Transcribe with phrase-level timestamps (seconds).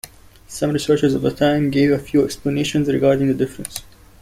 [0.47, 3.81] Some researchers of the time gave a few explanations regarding the difference.